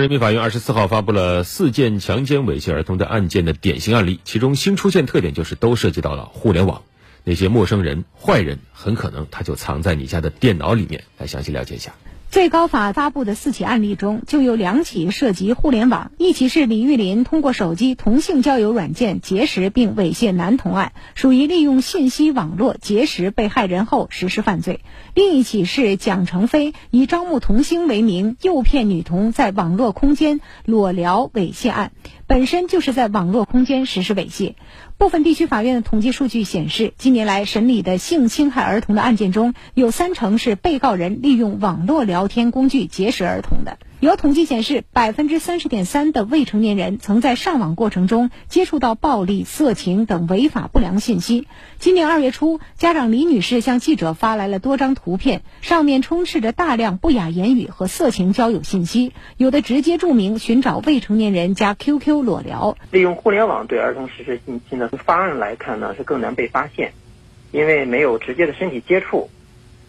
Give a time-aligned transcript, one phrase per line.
[0.00, 6.82] 人民法院二十四号发布了四件强奸猥亵儿童的案件的典型案例，其中新出现特点就是都涉及到了互联网，
[7.24, 11.02] 那些陌生人、坏人很可能他就藏在你家的电脑里面。
[11.16, 11.92] 来详细了解一下。
[12.30, 16.12] 最高法发布的四起案例中，就有两起涉及互联网。
[16.18, 24.80] 一起是李玉林通过手机同性交友软件结识并猥亵男童案，属于利用信息网络结识被害人后实施犯罪；
[25.14, 31.92] 另一起是蒋成飞以招募童星为名诱骗女童在网络空间裸聊猥亵案，
[32.26, 34.52] 本身就是在网络空间实施猥亵。
[34.98, 43.78] 部分地区法院的统计数据显示，近年来审理的性侵害儿童的案件中，有三成是被告人利用网络聊天工具结识儿童的。
[44.00, 51.48] 有统计显示，百分之三十点三的未成年人曾在上网过程中接触到暴力、色情等违法不良信息。
[51.80, 62.78] 今年二月初，家长李女士向记者发来了多张图片，上面充斥着大量不雅言语和色情交友信息，有的直接注明寻找未成年人加 QQ 裸聊。
[62.92, 66.92] 利用互联网对儿童实施性侵的方案来看呢，是更难被发现，
[67.50, 69.28] 因为没有直接的身体接触。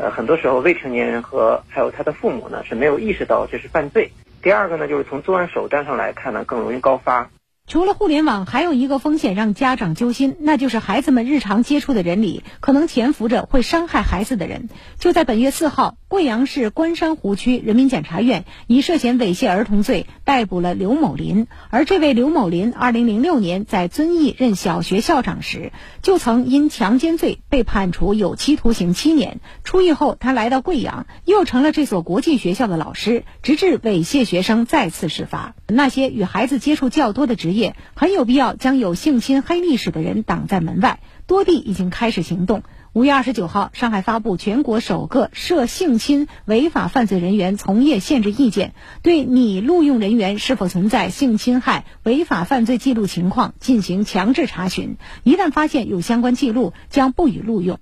[0.00, 4.12] 呃，很多时候未成年人和还有他的父母呢是没有意识到这是犯罪。
[4.42, 7.28] 第二个呢，就是从作案手段上来看呢，更容易高发。
[7.66, 14.70] 除了互联网，还有一个风险让家长揪心，那就是孩子们日常接触的人里，可能潜伏着会伤害孩子的人。
[14.98, 21.46] 就在本月四号，贵阳市关山湖区人民检察院以涉嫌猥亵儿童罪逮捕了刘某林。
[21.70, 25.70] 而这位刘某林，二零零六年在遵义任小学校长时，
[26.02, 29.38] 就曾因强奸罪被判处有期徒刑七年。
[29.62, 35.54] 出狱后，他来到贵阳，又成了这所国际学校的老师，直至猥亵学生再次事发。
[35.68, 37.76] 那些与孩子接触较多的职业。
[37.94, 40.98] 很有必要将有性侵黑历史的人挡在门外。
[41.28, 42.64] 多地已经开始行动。
[42.92, 54.96] 五月二十九号，上海发布全国首个涉性侵违法犯罪人员从业限制意见，对拟录用人员是否存在性侵害违法犯罪记录情况进行强制查询。
[55.22, 57.78] 一旦发现有相关记录，将不予录用。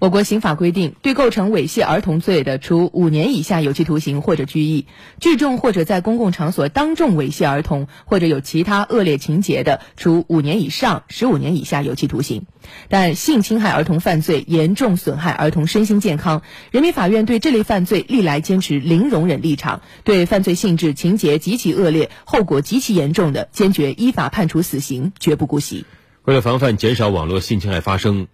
[0.00, 4.84] 我国刑法规定，对构成猥亵儿童罪的，处五年以下有期徒刑或者拘役；
[5.20, 12.46] 聚众或者在公共场所当众猥亵儿童，或者有其他恶劣情节的，处五年以上十五年以下有期徒刑。
[12.88, 25.86] 但性侵害儿童犯罪严重损害儿童身心健康，人民法院对这类犯罪历来坚持零容忍立场，对犯罪性质、情节极其恶劣、后果极其严重的，坚决依法判处死刑，绝不姑息。
[26.22, 28.28] 为了防范、减少网络性侵害发生。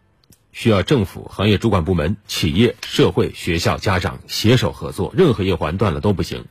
[0.55, 6.45] 需要政府、行业主管部门、企业、社会、学校、家长携手合作，任何一环断了都不行。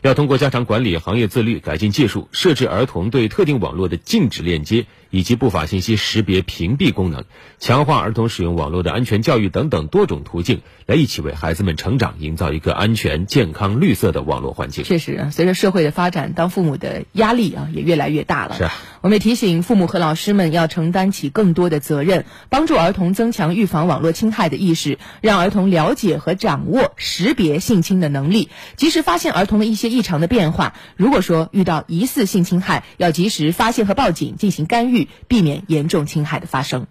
[0.00, 4.86] 要通过加强管理、行业自律、改进技术、设置儿童对特定网络的禁止链接。
[5.10, 7.24] 以及不法信息识别屏蔽功能，
[7.58, 14.84] 强化儿童使用网络的安全教育等等多种途径，来一起为孩子们成长营造一个安全、健康、绿色的网络环境。
[14.84, 18.56] 确实，随着社会的发展，当父母的压力啊也越来越大了。
[18.56, 18.68] 是，
[19.00, 30.74] 我们也提醒父母和老师们要承担起更多的责任，帮助儿童增强预防网络侵害的意识，让儿童了解和掌握识别性侵的能力，及时发现儿童的一些异常的变化。
[30.96, 34.99] 如果说遇到疑似性侵害，要及时发现和报警，进行干预。
[35.28, 36.86] 避免严重侵害的发生。